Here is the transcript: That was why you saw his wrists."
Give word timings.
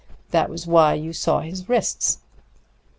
That 0.31 0.49
was 0.49 0.65
why 0.65 0.95
you 0.95 1.13
saw 1.13 1.41
his 1.41 1.69
wrists." 1.69 2.21